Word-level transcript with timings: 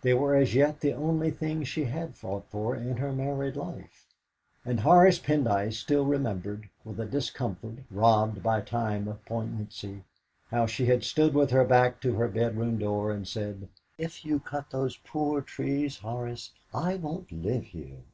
They 0.00 0.14
were 0.14 0.34
as 0.34 0.54
yet 0.54 0.80
the 0.80 0.94
only 0.94 1.30
things 1.30 1.68
she 1.68 1.84
had 1.84 2.16
fought 2.16 2.46
for 2.48 2.74
in 2.74 2.96
her 2.96 3.12
married 3.12 3.54
life, 3.54 4.06
and 4.64 4.80
Horace 4.80 5.18
Pendyce 5.18 5.76
still 5.76 6.06
remembered 6.06 6.70
with 6.86 6.98
a 7.00 7.04
discomfort 7.04 7.80
robbed 7.90 8.42
by 8.42 8.62
time 8.62 9.06
of 9.08 9.22
poignancy 9.26 10.04
how 10.50 10.64
she 10.64 10.86
had 10.86 11.04
stood 11.04 11.34
with 11.34 11.50
her 11.50 11.64
back 11.66 12.00
to 12.00 12.12
their 12.12 12.28
bedroom 12.28 12.78
door 12.78 13.10
and 13.12 13.28
said, 13.28 13.68
"If 13.98 14.24
you 14.24 14.40
cut 14.40 14.70
those 14.70 14.96
poor 14.96 15.42
trees, 15.42 15.98
Horace, 15.98 16.52
I 16.72 16.94
won't 16.96 17.30
live 17.30 17.64
here!" 17.64 18.04